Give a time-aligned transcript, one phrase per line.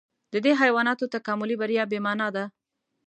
[0.33, 2.43] د دې حیواناتو تکاملي بریا بې مانا ده.